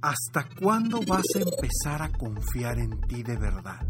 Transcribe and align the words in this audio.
¿Hasta 0.00 0.48
cuándo 0.60 1.00
vas 1.04 1.24
a 1.34 1.40
empezar 1.40 2.02
a 2.02 2.08
confiar 2.10 2.78
en 2.78 3.00
ti 3.08 3.24
de 3.24 3.36
verdad? 3.36 3.80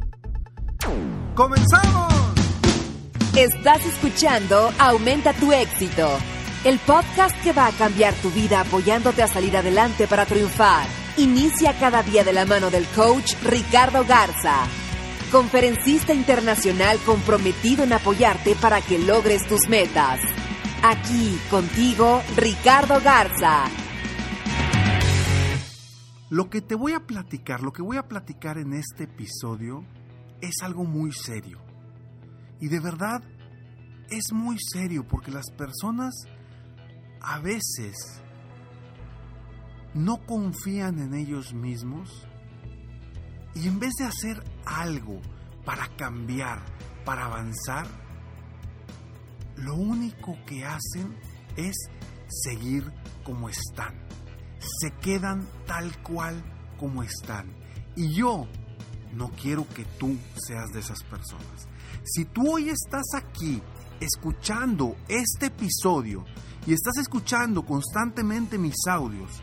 ¡Comenzamos! 1.35 2.15
Estás 3.37 3.85
escuchando 3.85 4.73
Aumenta 4.79 5.35
tu 5.35 5.53
éxito, 5.53 6.09
el 6.65 6.79
podcast 6.79 7.37
que 7.43 7.53
va 7.53 7.67
a 7.67 7.73
cambiar 7.73 8.15
tu 8.15 8.31
vida 8.31 8.61
apoyándote 8.61 9.23
a 9.23 9.29
salir 9.29 9.55
adelante 9.55 10.07
para 10.07 10.25
triunfar. 10.25 10.87
Inicia 11.19 11.79
cada 11.79 12.03
día 12.03 12.25
de 12.25 12.33
la 12.33 12.47
mano 12.47 12.71
del 12.71 12.87
coach 12.87 13.35
Ricardo 13.45 14.07
Garza, 14.07 14.67
conferencista 15.31 16.15
internacional 16.15 16.99
comprometido 17.05 17.85
en 17.85 17.93
apoyarte 17.93 18.55
para 18.55 18.81
que 18.81 18.99
logres 18.99 19.47
tus 19.47 19.69
metas. 19.69 20.21
Aquí 20.83 21.39
contigo, 21.51 22.23
Ricardo 22.35 22.99
Garza. 23.03 23.67
Lo 26.31 26.51
que 26.51 26.61
te 26.61 26.75
voy 26.75 26.93
a 26.93 27.07
platicar, 27.07 27.63
lo 27.63 27.73
que 27.73 27.81
voy 27.81 27.97
a 27.97 28.07
platicar 28.07 28.59
en 28.59 28.75
este 28.75 29.05
episodio 29.05 29.83
es 30.43 30.57
algo 30.63 30.85
muy 30.85 31.11
serio. 31.11 31.59
Y 32.61 32.69
de 32.69 32.81
verdad 32.81 33.23
es 34.11 34.33
muy 34.33 34.59
serio 34.59 35.07
porque 35.09 35.31
las 35.31 35.51
personas 35.51 36.15
a 37.23 37.39
veces 37.39 37.97
no 39.95 40.19
confían 40.27 40.99
en 40.99 41.15
ellos 41.15 41.55
mismos 41.55 42.27
y 43.55 43.67
en 43.67 43.81
vez 43.81 43.95
de 43.99 44.05
hacer 44.05 44.45
algo 44.67 45.23
para 45.65 45.89
cambiar, 45.97 46.61
para 47.07 47.25
avanzar, 47.25 47.87
lo 49.57 49.75
único 49.77 50.37
que 50.45 50.67
hacen 50.67 51.17
es 51.57 51.75
seguir 52.29 52.93
como 53.25 53.49
están 53.49 54.08
se 54.61 54.91
quedan 55.01 55.47
tal 55.67 55.97
cual 56.03 56.43
como 56.79 57.03
están. 57.03 57.47
Y 57.97 58.15
yo 58.15 58.47
no 59.15 59.31
quiero 59.31 59.67
que 59.75 59.85
tú 59.99 60.17
seas 60.47 60.71
de 60.73 60.81
esas 60.81 61.03
personas. 61.05 61.69
Si 62.05 62.25
tú 62.25 62.55
hoy 62.55 62.69
estás 62.69 63.07
aquí 63.17 63.63
escuchando 64.01 64.97
este 65.09 65.47
episodio 65.47 66.25
y 66.67 66.73
estás 66.73 66.99
escuchando 66.99 67.65
constantemente 67.65 68.59
mis 68.59 68.87
audios 68.89 69.43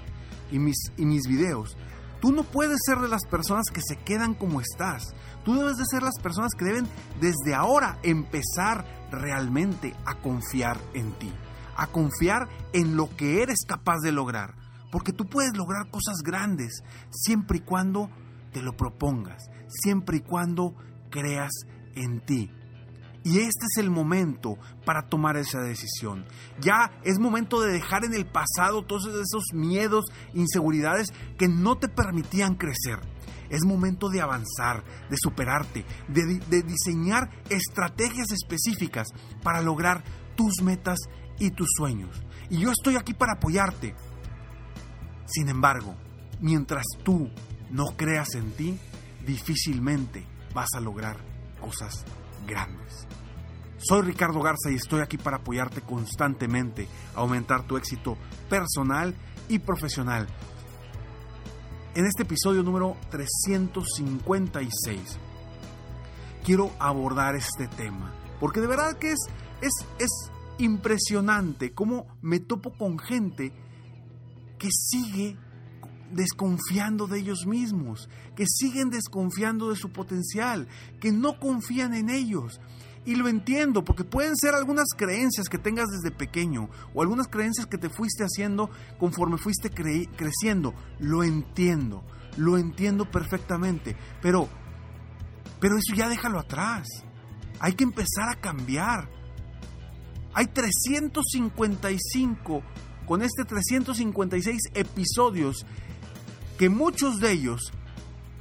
y 0.52 0.60
mis, 0.60 0.78
y 0.98 1.06
mis 1.06 1.24
videos, 1.28 1.78
tú 2.22 2.32
no 2.32 2.44
puedes 2.44 2.80
ser 2.86 3.00
de 3.00 3.10
las 3.10 3.26
personas 3.26 3.66
que 3.74 3.82
se 3.86 3.98
quedan 3.98 4.34
como 4.34 4.62
estás. 4.62 5.14
Tú 5.44 5.56
debes 5.56 5.78
de 5.78 5.86
ser 5.86 6.02
las 6.02 6.18
personas 6.22 6.54
que 6.58 6.66
deben 6.66 6.88
desde 7.20 7.54
ahora 7.54 8.00
empezar 8.04 8.86
realmente 9.12 9.94
a 10.06 10.16
confiar 10.16 10.80
en 10.94 11.12
ti, 11.14 11.32
a 11.76 11.88
confiar 11.88 12.48
en 12.74 12.96
lo 12.96 13.16
que 13.16 13.44
eres 13.44 13.60
capaz 13.68 14.00
de 14.00 14.12
lograr 14.12 14.65
porque 14.96 15.12
tú 15.12 15.26
puedes 15.26 15.58
lograr 15.58 15.92
cosas 15.92 16.24
grandes 16.24 16.82
siempre 17.12 17.58
y 17.58 17.60
cuando 17.60 18.10
te 18.54 18.62
lo 18.62 18.78
propongas, 18.78 19.44
siempre 19.68 20.20
y 20.20 20.22
cuando 20.22 20.74
creas 21.10 21.52
en 21.96 22.22
ti. 22.26 22.50
Y 23.22 23.40
este 23.40 23.66
es 23.66 23.84
el 23.84 23.92
momento 23.92 24.58
para 24.86 25.10
tomar 25.10 25.36
esa 25.36 25.60
decisión. 25.60 26.26
Ya 26.62 26.98
es 27.04 27.20
momento 27.20 27.60
de 27.60 27.74
dejar 27.74 28.06
en 28.06 28.14
el 28.14 28.26
pasado 28.26 28.86
todos 28.86 29.08
esos 29.08 29.44
miedos, 29.52 30.06
inseguridades 30.34 31.12
que 31.38 31.50
no 31.50 31.78
te 31.78 31.90
permitían 31.90 32.56
crecer. 32.56 33.02
Es 33.50 33.66
momento 33.66 34.08
de 34.08 34.22
avanzar, 34.22 34.86
de 35.10 35.18
superarte, 35.22 35.86
de, 36.08 36.40
de 36.40 36.64
diseñar 36.64 37.32
estrategias 37.50 38.32
específicas 38.32 39.10
para 39.44 39.62
lograr 39.62 40.06
tus 40.38 40.62
metas 40.64 41.00
y 41.38 41.52
tus 41.52 41.68
sueños. 41.76 42.24
Y 42.50 42.60
yo 42.60 42.72
estoy 42.72 42.96
aquí 42.96 43.14
para 43.14 43.34
apoyarte. 43.34 43.94
Sin 45.26 45.50
embargo, 45.50 45.96
mientras 46.40 46.86
tú 47.04 47.30
no 47.72 47.86
creas 47.98 48.36
en 48.36 48.52
ti, 48.52 48.80
difícilmente 49.26 50.26
vas 50.54 50.70
a 50.76 50.80
lograr 50.80 51.18
cosas 51.60 52.06
grandes. 52.48 53.08
Soy 53.78 54.04
Ricardo 54.04 54.42
Garza 54.42 54.72
y 54.72 54.76
estoy 54.76 55.02
aquí 55.02 55.18
para 55.18 55.36
apoyarte 55.38 55.82
constantemente 55.82 56.88
a 57.16 57.20
aumentar 57.20 57.68
tu 57.68 57.78
éxito 57.78 58.18
personal 58.50 59.14
y 59.50 59.60
profesional. 59.60 60.28
En 61.94 62.06
este 62.06 62.24
episodio 62.24 62.64
número 62.64 62.96
356 63.10 65.20
quiero 66.44 66.72
abordar 66.80 67.36
este 67.36 67.68
tema, 67.68 68.14
porque 68.40 68.62
de 68.62 68.68
verdad 68.68 68.98
que 68.98 69.12
es, 69.12 69.20
es, 69.62 69.74
es 70.00 70.32
impresionante 70.58 71.74
cómo 71.74 72.08
me 72.22 72.40
topo 72.40 72.72
con 72.78 72.98
gente 73.00 73.52
que 74.58 74.70
sigue 74.72 75.38
desconfiando 76.12 77.08
de 77.08 77.20
ellos 77.20 77.46
mismos, 77.46 78.10
que 78.36 78.46
siguen 78.48 78.90
desconfiando 78.90 79.70
de 79.70 79.76
su 79.76 79.92
potencial, 79.92 80.68
que 81.00 81.12
no 81.12 81.40
confían 81.40 81.94
en 81.94 82.10
ellos. 82.10 82.60
Y 83.06 83.16
lo 83.16 83.28
entiendo, 83.28 83.84
porque 83.84 84.04
pueden 84.04 84.36
ser 84.36 84.56
algunas 84.56 84.88
creencias 84.98 85.48
que 85.48 85.60
tengas 85.60 85.90
desde 85.90 86.16
pequeño 86.16 86.70
o 86.94 87.04
algunas 87.04 87.28
creencias 87.28 87.68
que 87.68 87.78
te 87.78 87.90
fuiste 87.90 88.24
haciendo 88.24 88.70
conforme 89.00 89.38
fuiste 89.38 89.70
creciendo. 89.70 90.74
Lo 91.00 91.24
entiendo, 91.24 92.04
lo 92.38 92.58
entiendo 92.58 93.10
perfectamente, 93.10 93.96
pero, 94.22 94.50
pero 95.60 95.78
eso 95.78 95.94
ya 95.96 96.10
déjalo 96.10 96.40
atrás. 96.40 96.88
Hay 97.60 97.74
que 97.74 97.84
empezar 97.84 98.30
a 98.30 98.42
cambiar. 98.42 99.08
Hay 100.34 100.48
355 100.48 102.64
con 103.06 103.22
este 103.22 103.46
356 103.46 104.58
episodios 104.74 105.66
que 106.58 106.70
muchos 106.70 107.20
de 107.20 107.34
ellos 107.34 107.72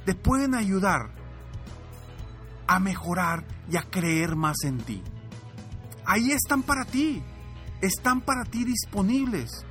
te 0.05 0.15
pueden 0.15 0.55
ayudar 0.55 1.11
a 2.67 2.79
mejorar 2.79 3.45
y 3.69 3.77
a 3.77 3.83
creer 3.83 4.35
más 4.35 4.57
en 4.63 4.79
ti. 4.79 5.03
Ahí 6.05 6.31
están 6.31 6.63
para 6.63 6.85
ti, 6.85 7.21
están 7.81 8.21
para 8.21 8.45
ti 8.45 8.63
disponibles. 8.63 9.63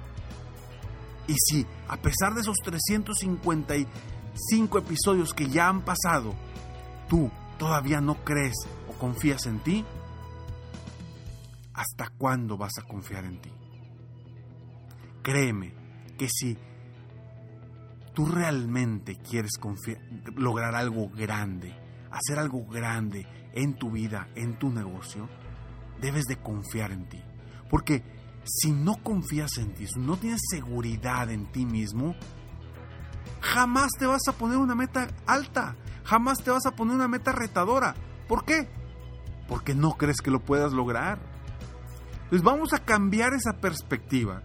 Y 1.27 1.35
si 1.35 1.67
a 1.89 1.97
pesar 1.97 2.35
de 2.35 2.43
esos 2.43 2.59
355 2.65 4.79
episodios 4.79 5.33
que 5.33 5.49
ya 5.49 5.69
han 5.69 5.83
pasado, 5.83 6.35
tú 7.09 7.31
todavía 7.59 8.01
no 8.01 8.23
crees 8.25 8.55
o 8.89 8.93
confías 8.99 9.47
en 9.47 9.61
ti, 9.61 9.85
¿hasta 11.73 12.09
cuándo 12.19 12.57
vas 12.57 12.73
a 12.79 12.83
confiar 12.83 13.25
en 13.25 13.41
ti? 13.41 13.51
Créeme 15.25 15.73
que 16.19 16.29
si 16.29 16.59
tú 18.13 18.27
realmente 18.27 19.17
quieres 19.17 19.53
lograr 20.37 20.75
algo 20.75 21.09
grande, 21.09 21.75
hacer 22.11 22.39
algo 22.39 22.67
grande 22.67 23.27
en 23.55 23.73
tu 23.75 23.91
vida, 23.91 24.29
en 24.35 24.59
tu 24.59 24.69
negocio, 24.69 25.31
debes 25.99 26.27
de 26.27 26.37
confiar 26.37 26.93
en 26.93 27.09
ti. 27.09 27.23
Porque 27.71 28.05
si 28.45 28.71
no 28.71 29.03
confías 29.03 29.57
en 29.57 29.73
ti, 29.73 29.87
si 29.87 29.99
no 29.99 30.19
tienes 30.19 30.43
seguridad 30.51 31.31
en 31.31 31.51
ti 31.51 31.65
mismo, 31.65 32.15
jamás 33.41 33.93
te 33.99 34.05
vas 34.05 34.29
a 34.29 34.33
poner 34.33 34.59
una 34.59 34.75
meta 34.75 35.09
alta, 35.27 35.75
jamás 36.05 36.45
te 36.45 36.51
vas 36.51 36.67
a 36.67 36.77
poner 36.77 36.97
una 36.97 37.09
meta 37.09 37.33
retadora. 37.33 37.95
¿Por 38.29 38.45
qué? 38.45 38.69
Porque 39.49 39.75
no 39.75 39.97
crees 39.97 40.21
que 40.21 40.31
lo 40.31 40.45
puedas 40.45 40.75
lograr. 40.75 41.19
Entonces 42.25 42.43
vamos 42.43 42.75
a 42.75 42.85
cambiar 42.85 43.33
esa 43.33 43.55
perspectiva 43.55 44.43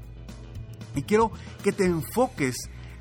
Y 0.96 1.04
quiero 1.04 1.32
que 1.64 1.72
te 1.72 1.86
enfoques 1.86 2.56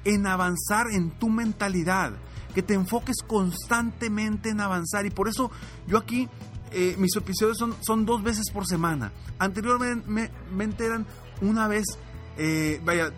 en 0.05 0.27
avanzar 0.27 0.87
en 0.93 1.11
tu 1.11 1.29
mentalidad, 1.29 2.13
que 2.55 2.63
te 2.63 2.75
enfoques 2.75 3.17
constantemente 3.27 4.51
en 4.51 4.61
avanzar. 4.61 5.07
Y 5.07 5.11
por 5.11 5.29
eso 5.29 5.51
yo 5.87 5.99
aquí, 5.99 6.29
eh, 6.73 6.97
mis 6.99 7.15
episodios 7.17 7.59
son, 7.59 7.75
son 7.81 8.05
dos 8.05 8.23
veces 8.23 8.51
por 8.53 8.67
semana. 8.67 9.13
Anteriormente 9.39 10.85
eran 10.85 11.07
una 11.41 11.69
vez, 11.69 11.85
eh, 12.37 12.81
vaya, 12.85 13.13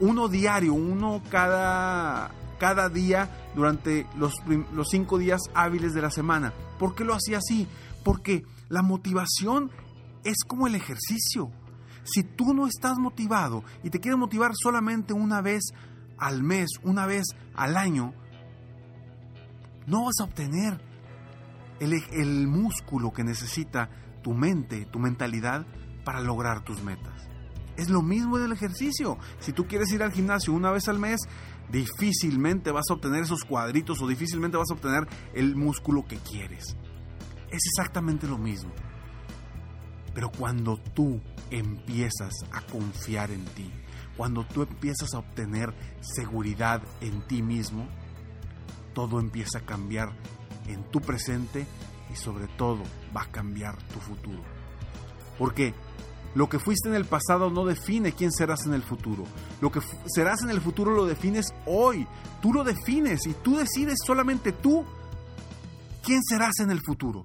uno 0.00 0.28
diario, 0.28 0.74
uno 0.74 1.22
cada, 1.30 2.30
cada 2.58 2.88
día 2.88 3.50
durante 3.54 4.06
los, 4.16 4.34
los 4.72 4.88
cinco 4.90 5.18
días 5.18 5.40
hábiles 5.54 5.94
de 5.94 6.02
la 6.02 6.10
semana. 6.10 6.52
¿Por 6.78 6.94
qué 6.94 7.04
lo 7.04 7.14
hacía 7.14 7.38
así? 7.38 7.66
Porque 8.04 8.44
la 8.68 8.82
motivación 8.82 9.70
es 10.24 10.36
como 10.46 10.66
el 10.66 10.74
ejercicio. 10.74 11.50
Si 12.10 12.22
tú 12.22 12.54
no 12.54 12.66
estás 12.66 12.98
motivado 12.98 13.64
y 13.82 13.90
te 13.90 14.00
quieres 14.00 14.18
motivar 14.18 14.52
solamente 14.54 15.12
una 15.12 15.40
vez 15.40 15.72
al 16.18 16.42
mes, 16.42 16.68
una 16.82 17.06
vez 17.06 17.26
al 17.54 17.76
año, 17.76 18.14
no 19.86 20.04
vas 20.04 20.20
a 20.20 20.24
obtener 20.24 20.80
el, 21.80 21.92
el 22.12 22.46
músculo 22.46 23.12
que 23.12 23.24
necesita 23.24 23.90
tu 24.22 24.32
mente, 24.32 24.86
tu 24.86 24.98
mentalidad 24.98 25.66
para 26.04 26.20
lograr 26.20 26.64
tus 26.64 26.82
metas. 26.82 27.28
Es 27.76 27.88
lo 27.88 28.02
mismo 28.02 28.38
en 28.38 28.44
el 28.44 28.52
ejercicio. 28.52 29.18
Si 29.38 29.52
tú 29.52 29.66
quieres 29.66 29.92
ir 29.92 30.02
al 30.02 30.12
gimnasio 30.12 30.52
una 30.52 30.72
vez 30.72 30.88
al 30.88 30.98
mes, 30.98 31.20
difícilmente 31.70 32.72
vas 32.72 32.86
a 32.90 32.94
obtener 32.94 33.22
esos 33.22 33.44
cuadritos 33.44 34.02
o 34.02 34.08
difícilmente 34.08 34.56
vas 34.56 34.70
a 34.70 34.74
obtener 34.74 35.06
el 35.34 35.54
músculo 35.54 36.04
que 36.06 36.16
quieres. 36.16 36.76
Es 37.50 37.60
exactamente 37.66 38.26
lo 38.26 38.36
mismo. 38.36 38.72
Pero 40.12 40.30
cuando 40.30 40.76
tú 40.94 41.20
empiezas 41.50 42.34
a 42.52 42.60
confiar 42.62 43.30
en 43.30 43.44
ti, 43.46 43.70
cuando 44.16 44.44
tú 44.44 44.62
empiezas 44.62 45.14
a 45.14 45.18
obtener 45.18 45.72
seguridad 46.00 46.82
en 47.00 47.22
ti 47.26 47.42
mismo, 47.42 47.86
todo 48.94 49.20
empieza 49.20 49.58
a 49.58 49.66
cambiar 49.66 50.12
en 50.66 50.82
tu 50.90 51.00
presente 51.00 51.66
y 52.12 52.16
sobre 52.16 52.46
todo 52.48 52.82
va 53.16 53.22
a 53.22 53.30
cambiar 53.30 53.76
tu 53.88 54.00
futuro. 54.00 54.42
Porque 55.38 55.74
lo 56.34 56.48
que 56.48 56.58
fuiste 56.58 56.88
en 56.88 56.94
el 56.94 57.04
pasado 57.04 57.50
no 57.50 57.64
define 57.64 58.12
quién 58.12 58.32
serás 58.32 58.66
en 58.66 58.74
el 58.74 58.82
futuro. 58.82 59.24
Lo 59.60 59.70
que 59.70 59.80
serás 60.06 60.42
en 60.42 60.50
el 60.50 60.60
futuro 60.60 60.92
lo 60.92 61.06
defines 61.06 61.54
hoy. 61.66 62.06
Tú 62.42 62.52
lo 62.52 62.64
defines 62.64 63.26
y 63.26 63.34
tú 63.34 63.56
decides 63.56 63.98
solamente 64.04 64.52
tú 64.52 64.84
quién 66.02 66.22
serás 66.22 66.58
en 66.60 66.70
el 66.70 66.80
futuro. 66.80 67.24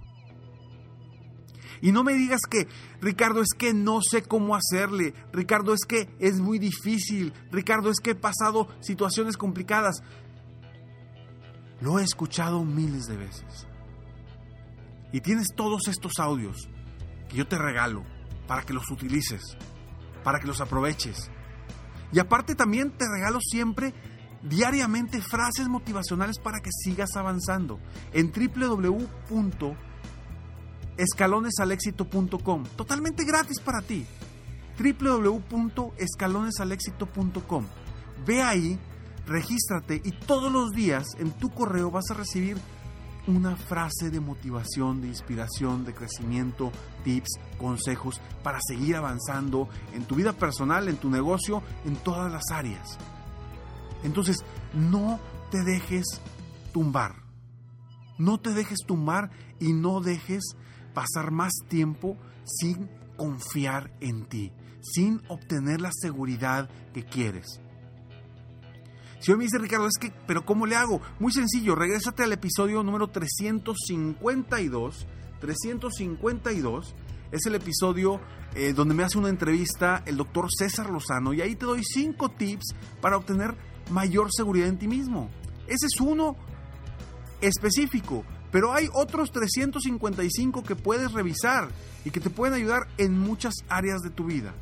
Y 1.83 1.91
no 1.91 2.05
me 2.05 2.13
digas 2.13 2.39
que, 2.49 2.69
Ricardo, 3.01 3.41
es 3.41 3.49
que 3.57 3.73
no 3.73 3.99
sé 4.01 4.23
cómo 4.23 4.55
hacerle. 4.55 5.13
Ricardo, 5.33 5.73
es 5.73 5.81
que 5.85 6.15
es 6.17 6.39
muy 6.39 6.57
difícil. 6.57 7.33
Ricardo, 7.51 7.89
es 7.89 7.99
que 7.99 8.11
he 8.11 8.15
pasado 8.15 8.69
situaciones 8.79 9.35
complicadas. 9.35 10.01
Lo 11.81 11.99
he 11.99 12.03
escuchado 12.03 12.63
miles 12.63 13.07
de 13.07 13.17
veces. 13.17 13.67
Y 15.11 15.19
tienes 15.19 15.49
todos 15.53 15.89
estos 15.89 16.19
audios 16.19 16.69
que 17.27 17.35
yo 17.35 17.47
te 17.49 17.57
regalo 17.57 18.05
para 18.47 18.63
que 18.63 18.71
los 18.71 18.89
utilices, 18.89 19.41
para 20.23 20.39
que 20.39 20.47
los 20.47 20.61
aproveches. 20.61 21.31
Y 22.13 22.19
aparte 22.19 22.55
también 22.55 22.91
te 22.91 23.03
regalo 23.13 23.39
siempre 23.41 23.93
diariamente 24.41 25.21
frases 25.21 25.67
motivacionales 25.67 26.39
para 26.39 26.61
que 26.61 26.69
sigas 26.71 27.17
avanzando 27.17 27.81
en 28.13 28.31
www.escalonesalexito.com. 30.97 32.63
Totalmente 32.75 33.23
gratis 33.25 33.59
para 33.59 33.81
ti. 33.81 34.05
www.escalonesalexito.com. 34.77 37.65
Ve 38.25 38.41
ahí, 38.41 38.79
regístrate 39.25 40.01
y 40.03 40.11
todos 40.11 40.51
los 40.51 40.71
días 40.71 41.05
en 41.17 41.31
tu 41.31 41.49
correo 41.49 41.89
vas 41.91 42.11
a 42.11 42.15
recibir 42.15 42.57
una 43.27 43.55
frase 43.55 44.09
de 44.09 44.19
motivación, 44.19 44.99
de 45.01 45.07
inspiración, 45.07 45.85
de 45.85 45.93
crecimiento, 45.93 46.73
tips, 47.03 47.39
consejos 47.57 48.19
para 48.43 48.59
seguir 48.61 48.97
avanzando 48.97 49.69
en 49.93 50.03
tu 50.05 50.15
vida 50.15 50.33
personal, 50.33 50.89
en 50.89 50.97
tu 50.97 51.09
negocio, 51.09 51.63
en 51.85 51.95
todas 51.95 52.29
las 52.31 52.43
áreas. 52.51 52.99
Entonces, 54.03 54.43
no 54.73 55.19
te 55.51 55.63
dejes 55.63 56.03
tumbar. 56.73 57.23
No 58.17 58.39
te 58.39 58.53
dejes 58.53 58.79
tumbar 58.85 59.31
y 59.59 59.73
no 59.73 60.01
dejes 60.01 60.55
pasar 60.93 61.31
más 61.31 61.51
tiempo 61.67 62.17
sin 62.45 62.89
confiar 63.17 63.91
en 63.99 64.25
ti, 64.25 64.51
sin 64.81 65.21
obtener 65.27 65.81
la 65.81 65.91
seguridad 65.91 66.69
que 66.93 67.03
quieres. 67.03 67.59
Si 69.19 69.31
hoy 69.31 69.37
me 69.37 69.45
dice 69.45 69.57
Ricardo, 69.57 69.87
es 69.87 69.97
que, 69.97 70.11
pero 70.27 70.45
¿cómo 70.45 70.65
le 70.65 70.75
hago? 70.75 71.01
Muy 71.19 71.31
sencillo, 71.31 71.75
regrésate 71.75 72.23
al 72.23 72.33
episodio 72.33 72.83
número 72.83 73.07
352. 73.07 75.07
352 75.39 76.95
es 77.31 77.45
el 77.45 77.55
episodio 77.55 78.21
eh, 78.55 78.73
donde 78.73 78.93
me 78.93 79.03
hace 79.03 79.17
una 79.17 79.29
entrevista 79.29 80.03
el 80.05 80.17
doctor 80.17 80.47
César 80.55 80.89
Lozano 80.89 81.33
y 81.33 81.41
ahí 81.41 81.55
te 81.55 81.65
doy 81.65 81.83
cinco 81.83 82.29
tips 82.29 82.75
para 83.01 83.17
obtener 83.17 83.55
mayor 83.91 84.29
seguridad 84.31 84.67
en 84.67 84.77
ti 84.77 84.87
mismo. 84.87 85.29
Ese 85.67 85.87
es 85.87 85.99
uno 85.99 86.35
específico, 87.41 88.23
pero 88.53 88.71
hay 88.71 88.87
otros 88.93 89.31
355 89.31 90.61
que 90.63 90.75
puedes 90.75 91.11
revisar 91.11 91.69
y 92.05 92.11
que 92.11 92.19
te 92.19 92.29
pueden 92.29 92.53
ayudar 92.53 92.87
en 92.99 93.17
muchas 93.17 93.55
áreas 93.67 94.01
de 94.01 94.11
tu 94.11 94.25
vida. 94.25 94.53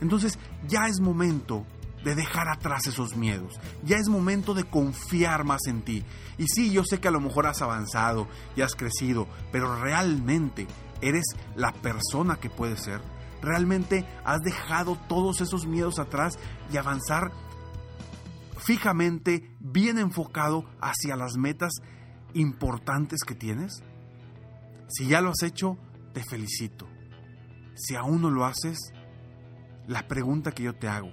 Entonces 0.00 0.38
ya 0.66 0.88
es 0.88 1.00
momento 1.00 1.66
de 2.02 2.14
dejar 2.14 2.48
atrás 2.48 2.86
esos 2.86 3.14
miedos. 3.14 3.60
Ya 3.84 3.98
es 3.98 4.08
momento 4.08 4.54
de 4.54 4.64
confiar 4.64 5.44
más 5.44 5.60
en 5.66 5.82
ti. 5.82 6.02
Y 6.38 6.46
sí, 6.46 6.72
yo 6.72 6.82
sé 6.82 6.98
que 6.98 7.08
a 7.08 7.10
lo 7.10 7.20
mejor 7.20 7.46
has 7.46 7.60
avanzado 7.60 8.26
y 8.56 8.62
has 8.62 8.74
crecido, 8.74 9.28
pero 9.52 9.78
realmente 9.78 10.66
eres 11.02 11.26
la 11.56 11.72
persona 11.72 12.36
que 12.36 12.48
puedes 12.48 12.80
ser. 12.80 13.02
Realmente 13.42 14.06
has 14.24 14.40
dejado 14.40 14.96
todos 15.10 15.42
esos 15.42 15.66
miedos 15.66 15.98
atrás 15.98 16.38
y 16.72 16.78
avanzar 16.78 17.32
fijamente, 18.56 19.50
bien 19.60 19.98
enfocado 19.98 20.64
hacia 20.80 21.16
las 21.16 21.36
metas 21.36 21.72
importantes 22.34 23.20
que 23.26 23.34
tienes. 23.34 23.82
Si 24.88 25.06
ya 25.06 25.20
lo 25.20 25.30
has 25.30 25.42
hecho, 25.42 25.76
te 26.12 26.22
felicito. 26.22 26.86
Si 27.74 27.94
aún 27.94 28.22
no 28.22 28.30
lo 28.30 28.44
haces, 28.44 28.78
la 29.86 30.06
pregunta 30.08 30.52
que 30.52 30.64
yo 30.64 30.74
te 30.74 30.88
hago, 30.88 31.10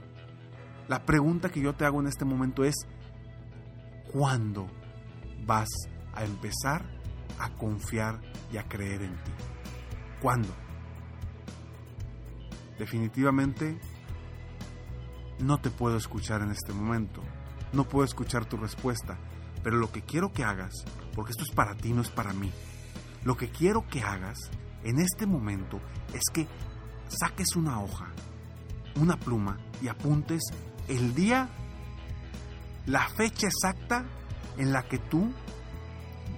la 0.88 1.06
pregunta 1.06 1.50
que 1.50 1.62
yo 1.62 1.76
te 1.76 1.86
hago 1.86 2.00
en 2.00 2.08
este 2.08 2.26
momento 2.26 2.64
es, 2.64 2.76
¿cuándo 4.12 4.68
vas 5.46 5.70
a 6.14 6.24
empezar 6.24 6.86
a 7.40 7.50
confiar 7.52 8.22
y 8.52 8.58
a 8.58 8.68
creer 8.68 9.04
en 9.04 9.14
ti? 9.24 9.32
¿Cuándo? 10.22 10.50
Definitivamente 12.80 13.80
no 15.40 15.60
te 15.60 15.70
puedo 15.70 15.98
escuchar 15.98 16.42
en 16.42 16.52
este 16.52 16.74
momento. 16.74 17.22
No 17.74 17.84
puedo 17.84 18.06
escuchar 18.06 18.46
tu 18.46 18.58
respuesta. 18.58 19.18
Pero 19.64 19.78
lo 19.78 19.92
que 19.92 20.02
quiero 20.02 20.32
que 20.32 20.44
hagas, 20.44 20.74
porque 21.18 21.32
esto 21.32 21.44
es 21.44 21.50
para 21.50 21.74
ti, 21.74 21.94
no 21.94 22.04
es 22.04 22.12
para 22.12 22.32
mí. 22.32 22.52
Lo 23.24 23.36
que 23.36 23.50
quiero 23.50 23.88
que 23.88 24.04
hagas 24.04 24.38
en 24.84 25.00
este 25.00 25.26
momento 25.26 25.82
es 26.14 26.22
que 26.32 26.48
saques 27.08 27.56
una 27.56 27.82
hoja, 27.82 28.12
una 28.98 29.18
pluma 29.18 29.58
y 29.82 29.88
apuntes 29.88 30.44
el 30.88 31.16
día, 31.16 31.50
la 32.86 33.10
fecha 33.10 33.48
exacta 33.48 34.06
en 34.60 34.72
la 34.72 34.84
que 34.84 35.00
tú 35.00 35.32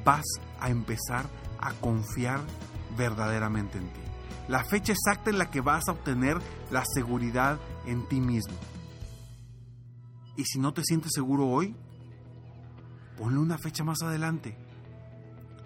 vas 0.05 0.23
a 0.61 0.69
empezar 0.69 1.25
a 1.59 1.73
confiar 1.73 2.39
verdaderamente 2.97 3.79
en 3.79 3.89
ti. 3.89 3.99
La 4.47 4.63
fecha 4.63 4.93
exacta 4.93 5.29
en 5.29 5.39
la 5.39 5.51
que 5.51 5.59
vas 5.59 5.89
a 5.89 5.91
obtener 5.91 6.37
la 6.71 6.85
seguridad 6.85 7.59
en 7.85 8.07
ti 8.07 8.21
mismo. 8.21 8.55
Y 10.37 10.45
si 10.45 10.57
no 10.57 10.73
te 10.73 10.85
sientes 10.85 11.11
seguro 11.13 11.49
hoy, 11.49 11.75
ponle 13.17 13.39
una 13.39 13.57
fecha 13.57 13.83
más 13.83 14.01
adelante. 14.01 14.68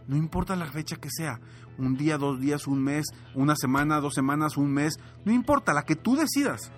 No 0.07 0.17
importa 0.17 0.55
la 0.55 0.65
fecha 0.65 0.97
que 0.97 1.09
sea, 1.09 1.39
un 1.77 1.95
día, 1.95 2.17
dos 2.17 2.39
días, 2.39 2.67
un 2.67 2.83
mes, 2.83 3.05
una 3.35 3.55
semana, 3.55 3.99
dos 3.99 4.13
semanas, 4.13 4.57
un 4.57 4.71
mes, 4.71 4.95
no 5.25 5.31
importa, 5.31 5.73
la 5.73 5.83
que 5.83 5.95
tú 5.95 6.15
decidas. 6.15 6.71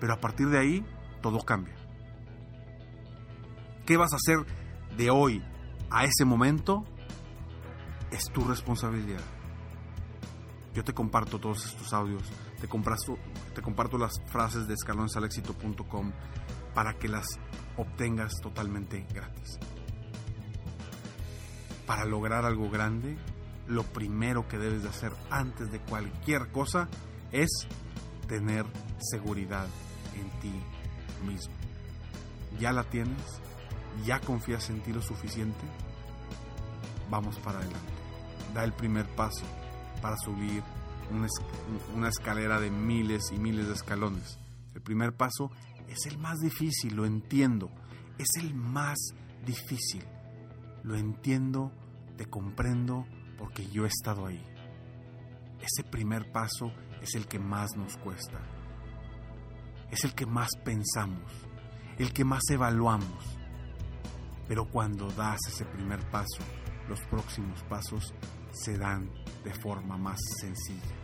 Pero 0.00 0.14
a 0.14 0.20
partir 0.20 0.48
de 0.48 0.58
ahí, 0.58 0.84
todo 1.20 1.40
cambia. 1.40 1.74
¿Qué 3.86 3.96
vas 3.96 4.12
a 4.12 4.16
hacer 4.16 4.46
de 4.96 5.10
hoy 5.10 5.42
a 5.90 6.04
ese 6.04 6.24
momento? 6.24 6.84
Es 8.10 8.24
tu 8.32 8.44
responsabilidad. 8.44 9.22
Yo 10.74 10.84
te 10.84 10.94
comparto 10.94 11.38
todos 11.38 11.66
estos 11.66 11.92
audios, 11.92 12.22
te, 12.60 12.66
te 12.66 13.62
comparto 13.62 13.98
las 13.98 14.12
frases 14.26 14.66
de 14.66 14.74
escalonsalexito.com 14.74 16.12
para 16.74 16.94
que 16.94 17.08
las 17.08 17.26
obtengas 17.76 18.40
totalmente 18.40 19.06
gratis. 19.12 19.58
Para 21.92 22.06
lograr 22.06 22.46
algo 22.46 22.70
grande, 22.70 23.18
lo 23.66 23.82
primero 23.82 24.48
que 24.48 24.56
debes 24.56 24.82
de 24.82 24.88
hacer 24.88 25.12
antes 25.28 25.70
de 25.70 25.78
cualquier 25.78 26.50
cosa 26.50 26.88
es 27.32 27.50
tener 28.26 28.64
seguridad 28.98 29.66
en 30.14 30.40
ti 30.40 30.54
mismo. 31.26 31.52
¿Ya 32.58 32.72
la 32.72 32.84
tienes? 32.84 33.42
¿Ya 34.06 34.20
confías 34.20 34.70
en 34.70 34.80
ti 34.80 34.90
lo 34.90 35.02
suficiente? 35.02 35.60
Vamos 37.10 37.38
para 37.40 37.58
adelante. 37.58 37.92
Da 38.54 38.64
el 38.64 38.72
primer 38.72 39.06
paso 39.08 39.44
para 40.00 40.16
subir 40.16 40.62
una, 41.94 42.08
escalera 42.08 42.58
de 42.58 42.70
miles 42.70 43.30
y 43.32 43.38
miles 43.38 43.66
de 43.66 43.74
escalones. 43.74 44.38
El 44.74 44.80
primer 44.80 45.14
paso 45.14 45.50
es 45.88 46.06
el 46.06 46.16
más 46.16 46.38
difícil, 46.38 46.96
lo 46.96 47.04
entiendo. 47.04 47.70
Es 48.16 48.30
el 48.38 48.54
más 48.54 48.96
difícil. 49.44 50.02
Lo 50.84 50.96
entiendo, 50.96 51.70
te 52.16 52.26
comprendo, 52.26 53.06
porque 53.38 53.66
yo 53.68 53.84
he 53.84 53.88
estado 53.88 54.26
ahí. 54.26 54.44
Ese 55.60 55.84
primer 55.84 56.30
paso 56.32 56.72
es 57.00 57.14
el 57.14 57.26
que 57.26 57.38
más 57.38 57.70
nos 57.76 57.96
cuesta. 57.96 58.40
Es 59.90 60.04
el 60.04 60.14
que 60.14 60.26
más 60.26 60.48
pensamos, 60.64 61.30
el 61.98 62.12
que 62.12 62.24
más 62.24 62.42
evaluamos. 62.50 63.38
Pero 64.48 64.68
cuando 64.68 65.10
das 65.12 65.38
ese 65.48 65.64
primer 65.64 66.00
paso, 66.10 66.42
los 66.88 67.00
próximos 67.02 67.62
pasos 67.64 68.12
se 68.52 68.76
dan 68.76 69.10
de 69.44 69.52
forma 69.54 69.96
más 69.96 70.18
sencilla. 70.40 70.96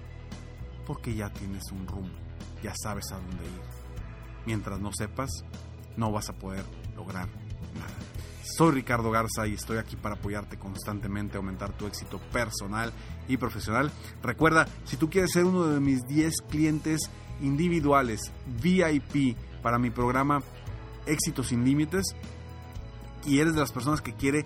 Porque 0.87 1.15
ya 1.15 1.33
tienes 1.33 1.62
un 1.71 1.87
rumbo, 1.87 2.17
ya 2.62 2.73
sabes 2.83 3.11
a 3.12 3.17
dónde 3.17 3.45
ir. 3.45 3.62
Mientras 4.47 4.81
no 4.81 4.91
sepas, 4.93 5.31
no 5.97 6.11
vas 6.11 6.29
a 6.31 6.33
poder 6.33 6.65
lograr 6.97 7.29
nada. 7.75 8.17
Soy 8.57 8.73
Ricardo 8.73 9.11
Garza 9.11 9.47
y 9.47 9.55
estoy 9.55 9.76
aquí 9.76 9.95
para 9.95 10.14
apoyarte 10.14 10.59
constantemente 10.59 11.37
aumentar 11.37 11.76
tu 11.76 11.87
éxito 11.87 12.19
personal 12.33 12.93
y 13.28 13.37
profesional. 13.37 13.93
Recuerda, 14.23 14.67
si 14.85 14.97
tú 14.97 15.11
quieres 15.11 15.33
ser 15.33 15.45
uno 15.45 15.67
de 15.67 15.81
mis 15.81 16.00
10 16.07 16.33
clientes 16.49 17.11
individuales 17.43 18.33
VIP 18.62 19.37
para 19.62 19.78
mi 19.78 19.90
programa 19.90 20.43
Éxito 21.05 21.43
sin 21.43 21.62
Límites 21.62 22.17
y 23.26 23.38
eres 23.38 23.52
de 23.52 23.61
las 23.61 23.71
personas 23.71 24.00
que 24.00 24.14
quiere 24.14 24.45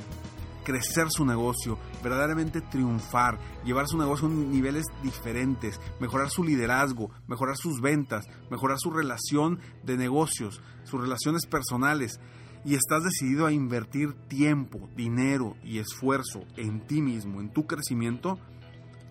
crecer 0.64 1.06
su 1.10 1.24
negocio, 1.24 1.78
verdaderamente 2.02 2.60
triunfar, 2.60 3.38
llevar 3.64 3.86
su 3.86 3.98
negocio 3.98 4.26
a 4.26 4.30
niveles 4.30 4.84
diferentes, 5.02 5.80
mejorar 6.00 6.28
su 6.28 6.42
liderazgo, 6.42 7.10
mejorar 7.28 7.56
sus 7.56 7.80
ventas, 7.80 8.26
mejorar 8.50 8.78
su 8.80 8.90
relación 8.90 9.60
de 9.84 9.96
negocios, 9.96 10.60
sus 10.84 11.00
relaciones 11.00 11.46
personales, 11.46 12.18
y 12.64 12.74
estás 12.74 13.02
decidido 13.02 13.46
a 13.46 13.52
invertir 13.52 14.12
tiempo, 14.28 14.88
dinero 14.96 15.56
y 15.64 15.78
esfuerzo 15.78 16.44
en 16.56 16.80
ti 16.86 17.02
mismo, 17.02 17.40
en 17.40 17.52
tu 17.52 17.66
crecimiento, 17.66 18.38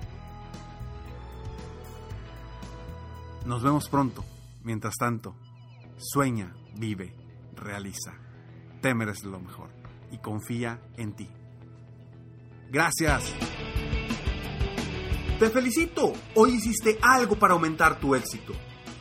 Nos 3.47 3.63
vemos 3.63 3.87
pronto. 3.87 4.25
Mientras 4.63 4.95
tanto, 4.99 5.33
sueña, 5.97 6.53
vive, 6.75 7.15
realiza. 7.55 8.11
Te 8.81 8.93
mereces 8.93 9.23
lo 9.23 9.39
mejor 9.39 9.69
y 10.11 10.17
confía 10.17 10.81
en 10.97 11.13
ti. 11.13 11.29
Gracias. 12.69 13.33
Te 15.39 15.49
felicito. 15.49 16.11
Hoy 16.35 16.55
hiciste 16.55 16.99
algo 17.01 17.39
para 17.39 17.53
aumentar 17.53 18.01
tu 18.01 18.15
éxito. 18.15 18.51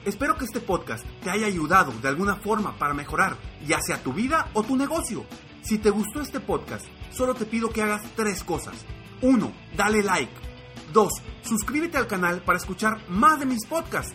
Espero 0.04 0.36
que 0.36 0.44
este 0.44 0.60
podcast 0.60 1.04
te 1.24 1.30
haya 1.30 1.48
ayudado 1.48 1.90
de 2.00 2.06
alguna 2.06 2.36
forma 2.36 2.78
para 2.78 2.94
mejorar, 2.94 3.36
ya 3.66 3.80
sea 3.80 4.00
tu 4.00 4.12
vida 4.12 4.48
o 4.52 4.62
tu 4.62 4.76
negocio. 4.76 5.26
Si 5.62 5.78
te 5.78 5.90
gustó 5.90 6.20
este 6.20 6.38
podcast, 6.38 6.86
solo 7.10 7.34
te 7.34 7.46
pido 7.46 7.70
que 7.70 7.82
hagas 7.82 8.02
tres 8.14 8.44
cosas. 8.44 8.76
1. 9.22 9.52
Dale 9.76 10.04
like. 10.04 10.32
2. 10.92 11.12
Suscríbete 11.42 11.98
al 11.98 12.06
canal 12.06 12.42
para 12.42 12.58
escuchar 12.58 13.00
más 13.08 13.40
de 13.40 13.46
mis 13.46 13.66
podcasts. 13.66 14.14